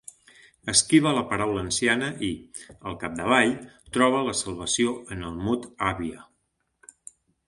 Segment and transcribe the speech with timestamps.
[0.71, 2.29] Esquiva la paraula anciana i,
[2.91, 3.53] al capdavall,
[3.97, 6.25] troba la salvació en el mot àvia.